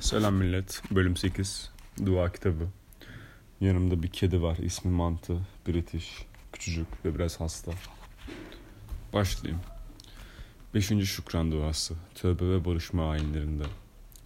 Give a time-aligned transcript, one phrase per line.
[0.00, 0.82] Selam millet.
[0.90, 1.70] Bölüm 8.
[2.06, 2.68] Dua kitabı.
[3.60, 4.56] Yanımda bir kedi var.
[4.56, 5.38] İsmi Mantı.
[5.68, 6.24] British.
[6.52, 7.72] Küçücük ve biraz hasta.
[9.12, 9.62] Başlayayım.
[10.74, 11.94] Beşinci şükran duası.
[12.14, 13.64] Tövbe ve barışma ayinlerinde.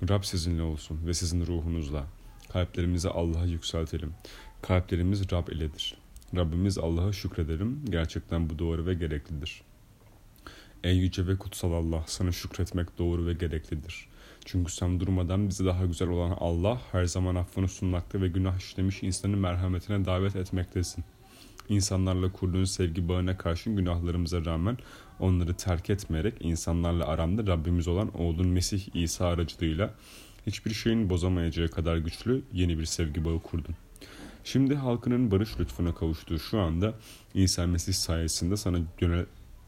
[0.09, 2.07] Rab sizinle olsun ve sizin ruhunuzla.
[2.53, 4.15] Kalplerimizi Allah'a yükseltelim.
[4.63, 5.95] Kalplerimiz Rab iledir.
[6.37, 7.85] Rabbimiz Allah'a şükredelim.
[7.91, 9.63] Gerçekten bu doğru ve gereklidir.
[10.85, 14.12] Ey yüce ve kutsal Allah, sana şükretmek doğru ve gereklidir.
[14.45, 19.03] Çünkü sen durmadan bize daha güzel olan Allah her zaman affını sunmakta ve günah işlemiş
[19.03, 21.05] insanı merhametine davet etmektesin.
[21.69, 24.79] İnsanlarla kurduğun sevgi bağına karşı günahlarımıza rağmen
[25.21, 29.95] onları terk etmeyerek insanlarla aranda Rabbimiz olan oğlun Mesih İsa aracılığıyla
[30.47, 33.75] hiçbir şeyin bozamayacağı kadar güçlü yeni bir sevgi bağı kurdun.
[34.45, 36.95] Şimdi halkının barış lütfuna kavuştuğu şu anda
[37.35, 39.27] İsa Mesih sayesinde sana yönel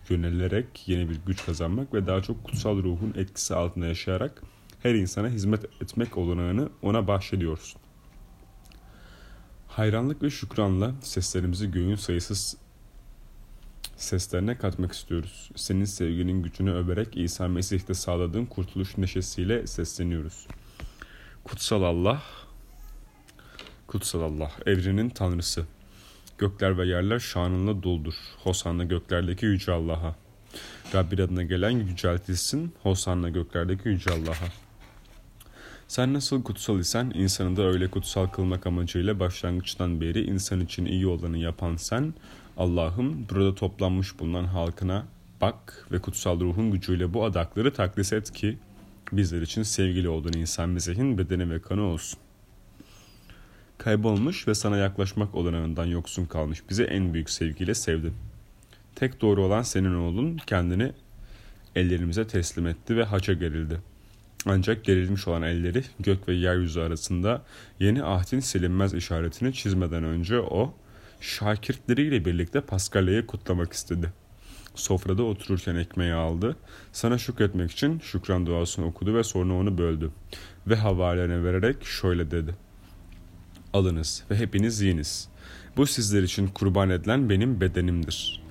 [0.09, 4.43] yönelerek yeni bir güç kazanmak ve daha çok kutsal ruhun etkisi altında yaşayarak
[4.85, 7.81] her insana hizmet etmek olanağını ona bahşediyorsun.
[9.69, 12.57] Hayranlık ve şükranla seslerimizi göğün sayısız
[13.97, 15.51] seslerine katmak istiyoruz.
[15.57, 20.47] Senin sevginin gücünü överek İsa Mesih'te sağladığın kurtuluş neşesiyle sesleniyoruz.
[21.45, 22.23] Kutsal Allah,
[23.87, 25.67] Kutsal Allah, evrenin tanrısı.
[26.39, 28.15] Gökler ve yerler şanınla doldur.
[28.43, 30.17] Hosanna göklerdeki yüce Allah'a.
[30.95, 32.75] Rabbin adına gelen yüceltilsin.
[32.83, 34.65] Hosanna göklerdeki yüce Allah'a.
[35.89, 41.07] Sen nasıl kutsal isen insanı da öyle kutsal kılmak amacıyla başlangıçtan beri insan için iyi
[41.07, 42.15] olanı yapan sen,
[42.57, 45.07] Allah'ım burada toplanmış bulunan halkına
[45.41, 48.59] bak ve kutsal ruhun gücüyle bu adakları takdis et ki
[49.13, 52.19] bizler için sevgili olduğun insan Mesih'in bedeni ve kanı olsun.
[53.79, 58.15] Kaybolmuş ve sana yaklaşmak olanağından yoksun kalmış bizi en büyük sevgiyle sevdin.
[58.95, 60.93] Tek doğru olan senin oğlun kendini
[61.77, 63.81] ellerimize teslim etti ve haça gerildi.
[64.47, 67.43] Ancak gerilmiş olan elleri gök ve yeryüzü arasında
[67.81, 70.75] yeni ahdin silinmez işaretini çizmeden önce o,
[71.21, 74.13] şakirtleriyle birlikte Paskalya'yı kutlamak istedi.
[74.75, 76.57] Sofrada otururken ekmeği aldı,
[76.93, 80.11] sana şükretmek için şükran duasını okudu ve sonra onu böldü.
[80.67, 82.55] Ve havarilerine vererek şöyle dedi.
[83.73, 85.29] Alınız ve hepiniz yiyiniz.
[85.77, 88.44] Bu sizler için kurban edilen benim bedenimdir.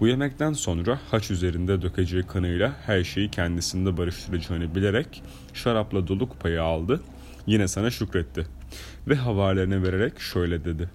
[0.00, 5.22] Bu yemekten sonra haç üzerinde dökeceği kanıyla her şeyi kendisinde barıştıracağını bilerek
[5.54, 7.00] şarapla dolu kupayı aldı.
[7.46, 8.46] Yine sana şükretti.
[9.08, 10.90] Ve havarilerine vererek şöyle dedi.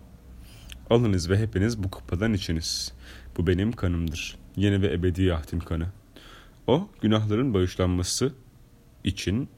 [0.90, 2.94] Alınız ve hepiniz bu kupadan içiniz.
[3.38, 4.38] Bu benim kanımdır.
[4.56, 5.88] Yeni ve ebedi ahdim kanı.
[6.68, 8.34] O günahların bağışlanması
[9.04, 9.50] için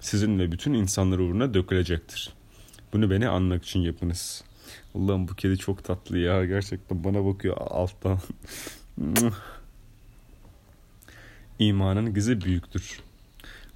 [0.00, 2.32] sizin ve bütün insanlar uğruna dökülecektir.
[2.92, 4.44] Bunu beni anmak için yapınız.
[4.94, 6.44] Allah'ım bu kedi çok tatlı ya.
[6.44, 8.18] Gerçekten bana bakıyor alttan.
[11.58, 13.00] İmanın gizi büyüktür.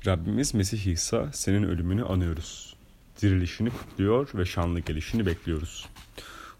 [0.07, 2.77] Rabbimiz Mesih İsa senin ölümünü anıyoruz.
[3.23, 5.89] Dirilişini kutluyor ve şanlı gelişini bekliyoruz.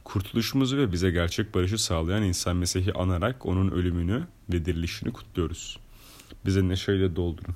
[0.05, 5.79] Kurtuluşumuzu ve bize gerçek barışı sağlayan insan Mesih'i anarak onun ölümünü ve dirilişini kutluyoruz.
[6.47, 7.55] Bize neşeyle doldurun.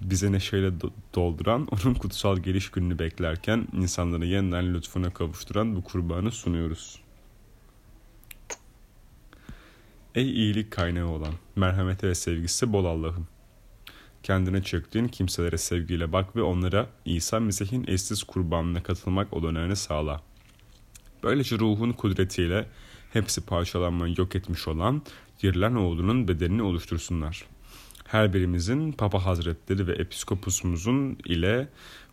[0.00, 0.72] Bize neşeyle
[1.14, 7.02] dolduran, onun kutsal geliş gününü beklerken insanları yeniden lütfuna kavuşturan bu kurbanı sunuyoruz.
[10.14, 13.26] Ey iyilik kaynağı olan, merhamete ve sevgisi bol Allah'ım.
[14.22, 20.22] Kendine çöktüğün kimselere sevgiyle bak ve onlara İsa Mesih'in eşsiz kurbanına katılmak olanağını sağla.
[21.22, 22.68] Böylece ruhun kudretiyle
[23.12, 25.02] hepsi parçalanmayı yok etmiş olan
[25.42, 27.44] dirilen oğlunun bedenini oluştursunlar.
[28.04, 31.68] Her birimizin Papa Hazretleri ve Episkopusumuzun ile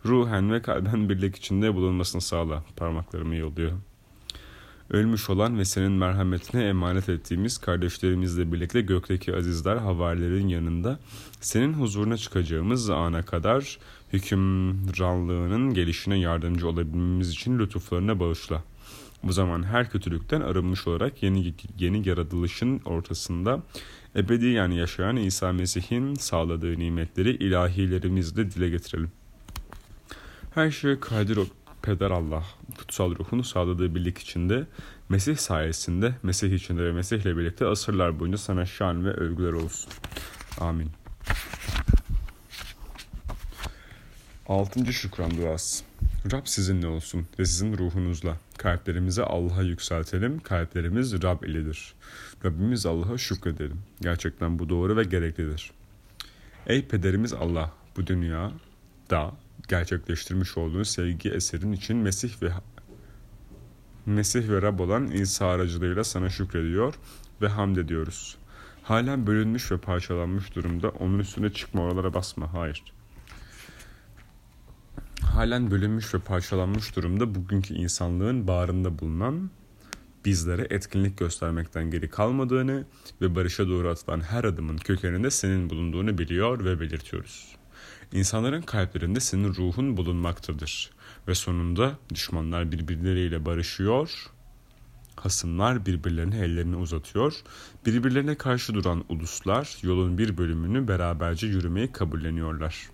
[0.06, 2.64] ruhen ve kalben birlik içinde bulunmasını sağla.
[2.76, 3.72] Parmaklarımı yolluyor
[4.90, 10.98] ölmüş olan ve senin merhametine emanet ettiğimiz kardeşlerimizle birlikte gökteki azizler havarilerin yanında
[11.40, 13.78] senin huzuruna çıkacağımız ana kadar
[14.12, 18.62] hükümranlığının gelişine yardımcı olabilmemiz için lütuflarına bağışla.
[19.22, 23.62] Bu zaman her kötülükten arınmış olarak yeni yeni yaratılışın ortasında
[24.16, 29.10] ebediyen yaşayan İsa Mesih'in sağladığı nimetleri ilahilerimizle dile getirelim.
[30.54, 31.38] Her şeye kadir
[31.82, 32.44] Peder Allah
[32.78, 34.66] kutsal ruhunu sağladığı birlik içinde
[35.08, 39.92] Mesih sayesinde Mesih içinde ve Mesih ile birlikte asırlar boyunca sana şan ve övgüler olsun.
[40.60, 40.90] Amin.
[44.48, 45.84] Altıncı şükran duası.
[46.32, 48.36] Rab sizinle olsun ve sizin ruhunuzla.
[48.58, 50.40] Kalplerimizi Allah'a yükseltelim.
[50.40, 51.94] Kalplerimiz Rab iledir.
[52.44, 53.82] Rabbimiz Allah'a şükredelim.
[54.00, 55.70] Gerçekten bu doğru ve gereklidir.
[56.66, 58.52] Ey pederimiz Allah, bu dünya
[59.10, 59.32] da
[59.70, 62.50] gerçekleştirmiş olduğu sevgi eserin için Mesih ve
[64.06, 66.94] Mesih ve Rab olan İsa aracılığıyla sana şükrediyor
[67.42, 68.36] ve hamd ediyoruz.
[68.82, 72.52] Halen bölünmüş ve parçalanmış durumda onun üstüne çıkma oralara basma.
[72.52, 72.82] Hayır.
[75.22, 79.50] halen bölünmüş ve parçalanmış durumda bugünkü insanlığın bağrında bulunan
[80.24, 82.84] bizlere etkinlik göstermekten geri kalmadığını
[83.20, 87.59] ve barışa doğru atılan her adımın kökeninde senin bulunduğunu biliyor ve belirtiyoruz.
[88.12, 90.90] İnsanların kalplerinde senin ruhun bulunmaktadır
[91.28, 94.30] ve sonunda düşmanlar birbirleriyle barışıyor,
[95.16, 97.34] hasımlar birbirlerine ellerini uzatıyor,
[97.86, 102.88] birbirlerine karşı duran uluslar yolun bir bölümünü beraberce yürümeyi kabulleniyorlar.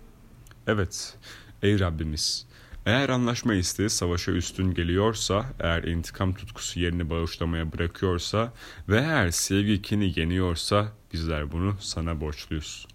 [0.67, 1.17] Evet,
[1.63, 2.47] ey Rabbimiz,
[2.85, 8.53] eğer anlaşma isteği savaşa üstün geliyorsa, eğer intikam tutkusu yerini bağışlamaya bırakıyorsa
[8.89, 12.87] ve eğer sevgi kini yeniyorsa bizler bunu sana borçluyuz.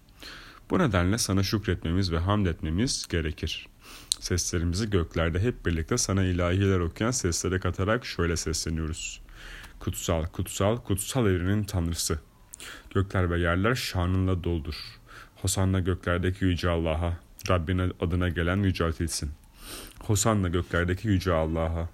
[0.69, 3.67] Bu nedenle sana şükretmemiz ve hamd etmemiz gerekir.
[4.19, 9.21] Seslerimizi göklerde hep birlikte sana ilahiler okuyan seslere katarak şöyle sesleniyoruz.
[9.79, 12.19] Kutsal, kutsal, kutsal evrenin tanrısı.
[12.93, 14.75] Gökler ve yerler şanınla doldur.
[15.35, 17.13] Hosanna göklerdeki yüce Allah'a,
[17.49, 19.31] Rabbin adına gelen yüceltilsin.
[19.99, 21.89] Hosanna göklerdeki yüce Allah'a.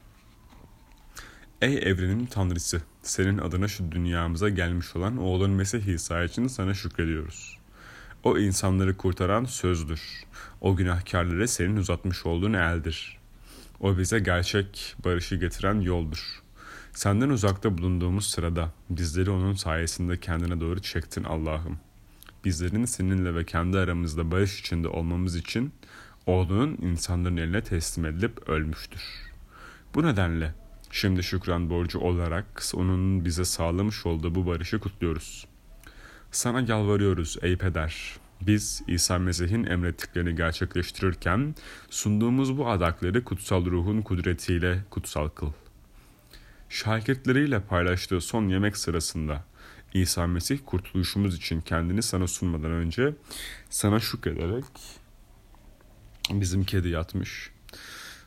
[1.62, 7.60] Ey evrenin tanrısı, senin adına şu dünyamıza gelmiş olan oğlun Mesih İsa için sana şükrediyoruz.
[8.24, 10.02] O insanları kurtaran sözdür.
[10.62, 13.20] O günahkarlara senin uzatmış olduğun eldir.
[13.80, 16.42] O bize gerçek barışı getiren yoldur.
[16.94, 21.80] Senden uzakta bulunduğumuz sırada bizleri onun sayesinde kendine doğru çektin Allah'ım.
[22.46, 25.74] Bizlerin seninle ve kendi aramızda barış içinde olmamız için
[26.26, 29.02] oğlunun insanların eline teslim edilip ölmüştür.
[29.96, 30.54] Bu nedenle
[30.92, 35.48] şimdi şükran borcu olarak onun bize sağlamış olduğu bu barışı kutluyoruz.
[36.32, 38.16] Sana yalvarıyoruz ey peder.
[38.42, 41.56] Biz İsa Mesih'in emrettiklerini gerçekleştirirken
[41.90, 45.52] sunduğumuz bu adakları kutsal ruhun kudretiyle kutsal kıl.
[46.70, 49.44] Şagirdleriyle paylaştığı son yemek sırasında
[49.94, 53.14] İsa Mesih kurtuluşumuz için kendini sana sunmadan önce
[53.70, 54.66] sana şükrederek
[56.30, 57.52] bizim kedi yatmış.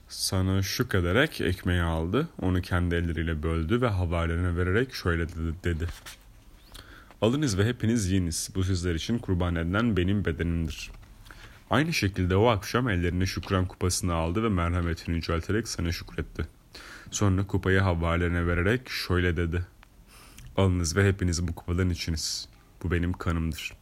[0.08, 5.54] Sana şükrederek ekmeği aldı, onu kendi elleriyle böldü ve havarilerine vererek şöyle dedi.
[5.64, 5.86] dedi.
[7.22, 8.50] Alınız ve hepiniz yiyiniz.
[8.54, 10.90] Bu sizler için kurban edilen benim bedenimdir.
[11.70, 16.46] Aynı şekilde o akşam ellerine şükran kupasını aldı ve merhametini yücelterek sana şükretti.
[17.10, 19.66] Sonra kupayı havarilerine vererek şöyle dedi.
[20.56, 22.48] Alınız ve hepiniz bu kupadan içiniz.
[22.82, 23.72] Bu benim kanımdır.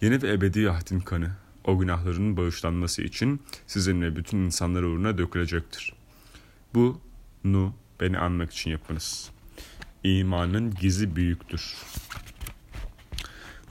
[0.00, 1.30] Yeni ve ebedi ahdin kanı.
[1.64, 5.92] O günahların bağışlanması için sizin ve bütün insanlar uğruna dökülecektir.
[6.74, 7.00] Bu
[7.44, 9.30] nu beni anmak için yapınız.
[10.04, 11.74] İmanın gizi büyüktür.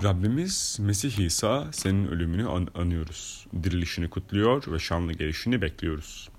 [0.03, 3.47] Rabbimiz Mesih İsa senin ölümünü an- anıyoruz.
[3.63, 6.29] Dirilişini kutluyor ve şanlı gelişini bekliyoruz.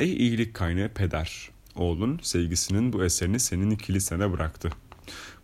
[0.00, 4.70] Ey iyilik kaynağı peder, oğlun sevgisinin bu eserini senin kilisene bıraktı.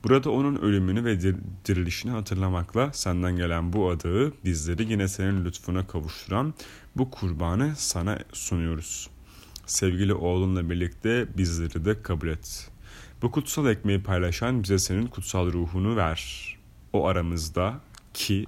[0.04, 5.86] Burada onun ölümünü ve dir- dirilişini hatırlamakla senden gelen bu adığı bizleri yine senin lütfuna
[5.86, 6.54] kavuşturan
[6.96, 9.10] bu kurbanı sana sunuyoruz.
[9.66, 12.70] Sevgili oğlunla birlikte bizleri de kabul et.
[13.22, 16.57] Bu kutsal ekmeği paylaşan bize senin kutsal ruhunu ver
[16.92, 17.80] o aramızda
[18.14, 18.46] ki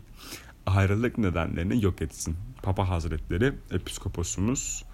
[0.67, 2.37] ayrılık nedenlerini yok etsin.
[2.63, 4.85] Papa Hazretleri, Episkoposumuz.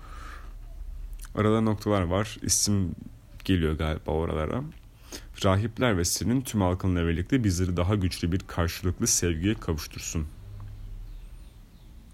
[1.34, 2.38] Arada noktalar var.
[2.42, 2.94] İsim
[3.44, 4.62] geliyor galiba oralara.
[5.44, 10.26] Rahipler ve senin tüm halkınla birlikte bizleri daha güçlü bir karşılıklı sevgiye kavuştursun.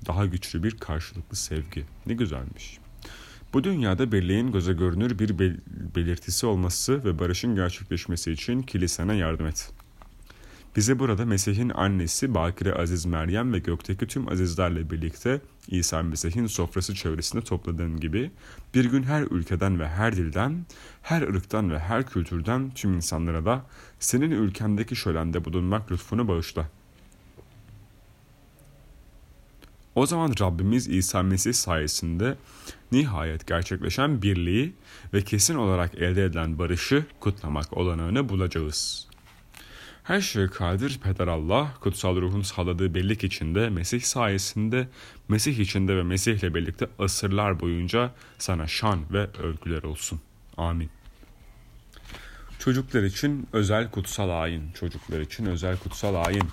[0.07, 1.85] Daha güçlü bir karşılıklı sevgi.
[2.07, 2.79] Ne güzelmiş.
[3.53, 5.61] Bu dünyada birliğin göze görünür bir bel-
[5.97, 9.82] belirtisi olması ve barışın gerçekleşmesi için kilisene yardım et.''
[10.77, 16.95] Bizi burada Mesih'in annesi Bakire Aziz Meryem ve gökteki tüm azizlerle birlikte İsa Mesih'in sofrası
[16.95, 18.31] çevresinde topladığın gibi
[18.75, 20.67] bir gün her ülkeden ve her dilden,
[21.03, 23.67] her ırktan ve her kültürden tüm insanlara da
[24.01, 26.69] senin ülkendeki şölende bulunmak lütfunu bağışla.
[29.95, 32.37] O zaman Rabbimiz İsa Mesih sayesinde
[32.93, 34.73] nihayet gerçekleşen birliği
[35.15, 39.12] ve kesin olarak elde edilen barışı kutlamak olanağını bulacağız.''
[40.03, 44.89] Her şeye kadir Peder Allah, kutsal ruhun sağladığı birlik içinde, Mesih sayesinde,
[45.29, 50.21] Mesih içinde ve Mesih'le birlikte asırlar boyunca sana şan ve övgüler olsun.
[50.57, 50.91] Amin.
[52.59, 56.45] Çocuklar için özel kutsal ayin, çocuklar için özel kutsal ayin.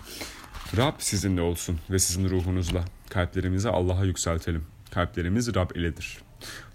[0.78, 2.86] Rab sizinle olsun ve sizin ruhunuzla.
[3.10, 4.66] Kalplerimizi Allah'a yükseltelim.
[4.92, 6.18] Kalplerimiz Rab iledir.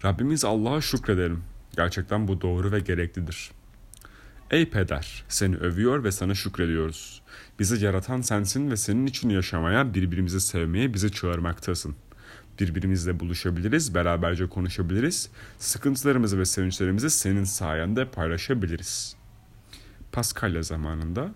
[0.05, 1.45] Rabbimiz Allah'a şükredelim.
[1.77, 3.51] Gerçekten bu doğru ve gereklidir.
[4.51, 7.23] Ey peder, seni övüyor ve sana şükrediyoruz.
[7.59, 11.97] Bizi yaratan sensin ve senin için yaşamaya, birbirimizi sevmeye bizi çağırmaktasın.
[12.61, 19.17] Birbirimizle buluşabiliriz, beraberce konuşabiliriz, sıkıntılarımızı ve sevinçlerimizi senin sayende paylaşabiliriz.
[20.13, 21.35] Paskalya zamanında,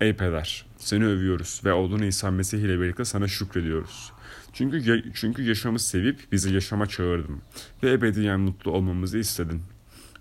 [0.00, 4.12] Ey peder, seni övüyoruz ve oğlun İsa Mesih ile birlikte sana şükrediyoruz.
[4.52, 7.42] Çünkü çünkü yaşamı sevip bizi yaşama çağırdın
[7.82, 9.62] ve ebediyen mutlu olmamızı istedin.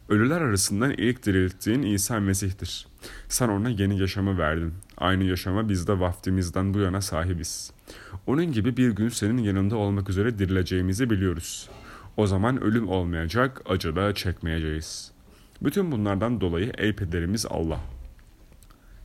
[0.10, 2.88] Ölüler arasından ilk dirilttiğin İsa Mesih'tir.
[3.28, 4.74] Sen ona yeni yaşamı verdin.
[4.98, 7.72] Aynı yaşama biz de vaftimizden bu yana sahibiz.
[8.28, 11.70] Onun gibi bir gün senin yanında olmak üzere dirileceğimizi biliyoruz.
[12.18, 15.12] O zaman ölüm olmayacak, acı da çekmeyeceğiz.
[15.62, 17.80] Bütün bunlardan dolayı ey pederimiz Allah.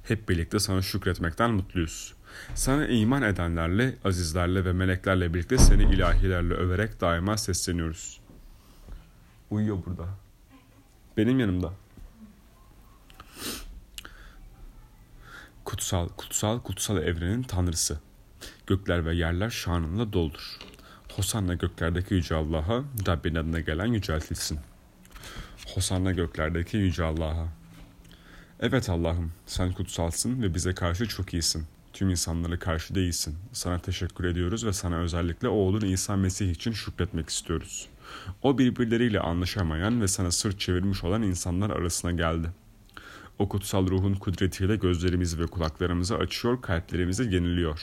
[0.04, 2.14] Hep birlikte sana şükretmekten mutluyuz.
[2.54, 8.20] Sana iman edenlerle, azizlerle ve meleklerle birlikte seni ilahilerle överek daima sesleniyoruz.
[9.50, 10.08] Uyuyor burada.
[11.20, 11.72] Benim yanımda.
[15.64, 17.98] Kutsal, kutsal, kutsal evrenin tanrısı.
[18.66, 20.58] Gökler ve yerler şanınla doldur.
[21.16, 24.58] Hosanna göklerdeki yüce Allah'a, Rabbin adına gelen yüceltilsin.
[25.74, 27.48] Hosanna göklerdeki yüce Allah'a.
[28.60, 31.66] Evet Allah'ım, sen kutsalsın ve bize karşı çok iyisin.
[31.92, 33.38] Tüm insanlara karşı değilsin.
[33.52, 37.88] Sana teşekkür ediyoruz ve sana özellikle oğlun İsa Mesih için şükretmek istiyoruz.
[38.42, 42.50] O birbirleriyle anlaşamayan ve sana sırt çevirmiş olan insanlar arasına geldi.
[43.38, 47.80] O kutsal ruhun kudretiyle gözlerimizi ve kulaklarımızı açıyor, kalplerimizi yeniliyor.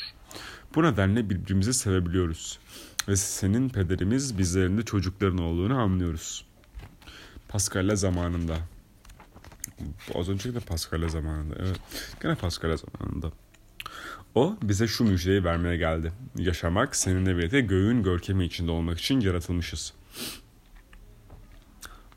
[0.75, 2.59] Bu nedenle birbirimizi sevebiliyoruz.
[3.07, 6.45] Ve senin pederimiz bizlerin de çocukların olduğunu anlıyoruz.
[7.47, 8.57] Paskalya zamanında.
[10.15, 11.55] Az önce de Paskalya zamanında.
[11.59, 11.79] Evet.
[12.21, 13.31] Gene Paskalya zamanında.
[14.35, 16.11] O bize şu müjdeyi vermeye geldi.
[16.37, 19.93] Yaşamak seninle birlikte göğün görkemi içinde olmak için yaratılmışız.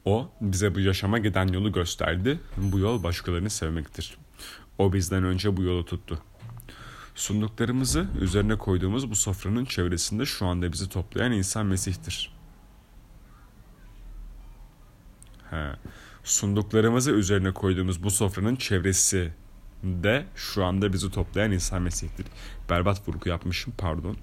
[0.05, 2.41] O bize bu yaşama giden yolu gösterdi.
[2.57, 4.17] Bu yol başkalarını sevmektir.
[4.79, 6.23] O bizden önce bu yolu tuttu.
[7.15, 12.33] Sunduklarımızı üzerine koyduğumuz bu sofranın çevresinde şu anda bizi toplayan insan Mesih'tir.
[15.51, 15.73] He.
[16.25, 19.33] Sunduklarımızı üzerine koyduğumuz bu sofranın çevresi
[19.83, 22.27] de şu anda bizi toplayan insan Mesih'tir.
[22.71, 24.17] Berbat vurgu yapmışım pardon.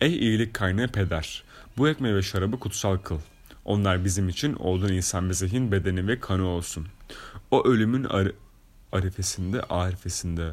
[0.00, 1.42] Ey iyilik kaynağı peder,
[1.76, 3.18] bu ekmeği ve şarabı kutsal kıl.
[3.64, 6.86] Onlar bizim için oğlun insan Mesih'in bedeni ve kanı olsun.
[7.50, 8.32] O ölümün ar
[8.92, 10.52] arifesinde, arifesinde,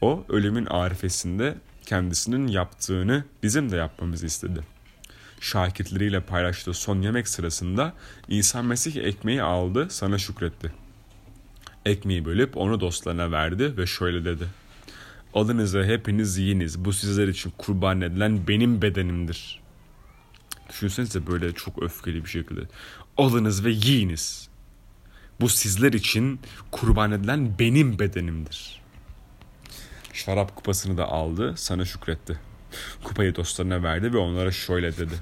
[0.00, 1.54] o ölümün arifesinde
[1.86, 4.60] kendisinin yaptığını bizim de yapmamızı istedi.
[5.40, 7.92] Şakitleriyle paylaştığı son yemek sırasında
[8.28, 10.72] İsa Mesih ekmeği aldı, sana şükretti.
[11.86, 14.46] Ekmeği bölüp onu dostlarına verdi ve şöyle dedi.
[15.36, 16.84] Alınız ve hepiniz yiyiniz.
[16.84, 19.60] Bu sizler için kurban edilen benim bedenimdir.
[20.68, 22.60] Düşünsenize böyle çok öfkeli bir şekilde.
[23.16, 24.48] Alınız ve yiyiniz.
[25.40, 26.40] Bu sizler için
[26.70, 28.82] kurban edilen benim bedenimdir.
[30.12, 32.38] Şarap kupasını da aldı, sana şükretti.
[33.04, 35.14] Kupayı dostlarına verdi ve onlara şöyle dedi.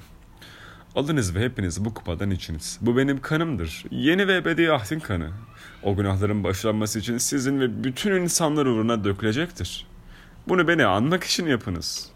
[0.94, 2.78] Alınız ve hepiniz bu kupadan içiniz.
[2.80, 3.84] Bu benim kanımdır.
[3.90, 5.30] Yeni ve ebedi ahdin kanı.
[5.82, 9.93] O günahların başlanması için sizin ve bütün insanlar uğruna dökülecektir.
[10.48, 12.10] Bunu beni anmak için yapınız.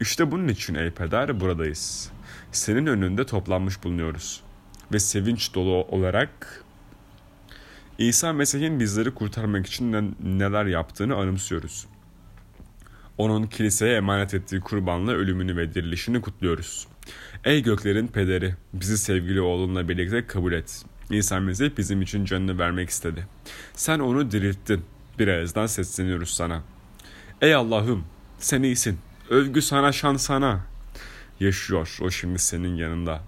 [0.00, 2.10] İşte bunun için ey peder buradayız.
[2.52, 4.40] Senin önünde toplanmış bulunuyoruz.
[4.92, 6.64] Ve sevinç dolu olarak
[7.98, 11.86] İsa Mesih'in bizleri kurtarmak için neler yaptığını anımsıyoruz.
[13.18, 16.88] Onun kiliseye emanet ettiği kurbanla ölümünü ve dirilişini kutluyoruz.
[17.44, 20.84] Ey göklerin pederi, bizi sevgili oğlunla birlikte kabul et.
[21.10, 23.26] İsa Mesih bizim için canını vermek istedi.
[23.74, 24.84] Sen onu dirilttin.
[25.18, 26.62] Birazdan sesleniyoruz sana.
[27.44, 28.04] Ey Allah'ım,
[28.38, 28.98] sen iyisin.
[29.30, 30.60] Övgü sana, şan sana.
[31.40, 33.20] Yaşıyor o şimdi senin yanında.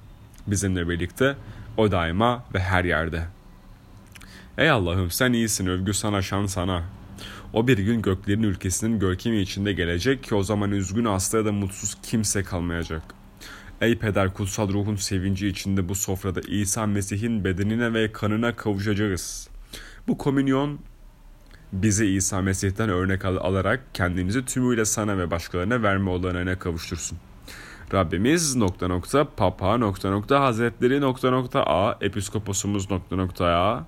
[0.46, 1.36] Bizimle birlikte,
[1.76, 3.26] o daima ve her yerde.
[4.58, 6.84] Ey Allah'ım sen iyisin, övgü sana, şan sana.
[7.52, 11.52] O bir gün göklerin ülkesinin görkemi içinde gelecek ki o zaman üzgün hasta ya da
[11.52, 13.02] mutsuz kimse kalmayacak.
[13.80, 19.48] Ey peder kutsal ruhun sevinci içinde bu sofrada İsa Mesih'in bedenine ve kanına kavuşacağız.
[20.08, 20.80] Bu komünyon
[21.72, 27.18] bizi İsa Mesih'ten örnek al alarak kendimizi tümüyle sana ve başkalarına verme olanağına kavuştursun.
[27.94, 33.86] Rabbimiz nokta nokta papa nokta nokta hazretleri nokta nokta a episkoposumuz nokta nokta a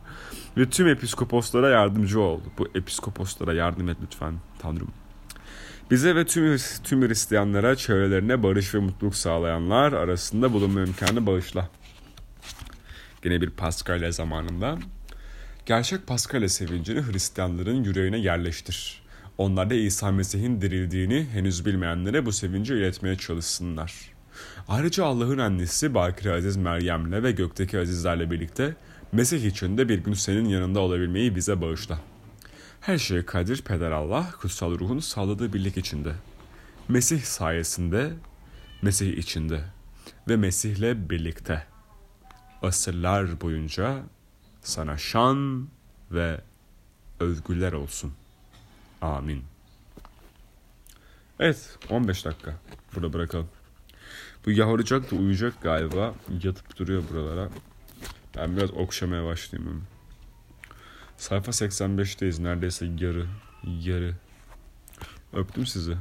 [0.57, 2.41] ve tüm episkoposlara yardımcı ol.
[2.59, 4.89] Bu episkoposlara yardım et lütfen Tanrım.
[5.91, 11.69] Bize ve tüm, tüm Hristiyanlara çevrelerine barış ve mutluluk sağlayanlar arasında bulunma imkanı bağışla.
[13.25, 14.79] Yine bir Paskalya zamanında.
[15.69, 19.03] Gerçek Paskalya sevincini Hristiyanların yüreğine yerleştir.
[19.39, 23.95] Onlar da İsa Mesih'in dirildiğini henüz bilmeyenlere bu sevinci iletmeye çalışsınlar.
[24.69, 28.77] Ayrıca Allah'ın annesi Bakire Aziz Meryem'le ve gökteki azizlerle birlikte
[29.13, 32.01] Mesih için de bir gün senin yanında olabilmeyi bize bağışla.
[32.81, 36.13] Her şeye kadir Peder Allah kutsal ruhun sağladığı birlik içinde.
[36.89, 38.11] Mesih sayesinde,
[38.83, 39.61] Mesih içinde
[40.29, 41.67] ve Mesih'le birlikte.
[42.63, 44.03] Asırlar boyunca
[44.63, 45.69] sana şan
[46.11, 46.41] ve
[47.21, 48.13] övgüler olsun.
[49.03, 49.45] Amin.
[51.41, 52.55] Evet 15 dakika.
[52.95, 53.49] Burada bırakalım.
[54.47, 56.15] Bu yavrucak da uyuyacak galiba.
[56.43, 57.49] Yatıp duruyor buralara.
[58.37, 59.85] Ben biraz okşamaya başlayayım.
[61.17, 62.43] Sayfa 85'teyiz.
[62.43, 63.27] Neredeyse yarı.
[63.65, 64.15] Yarı.
[65.33, 65.97] Öptüm sizi.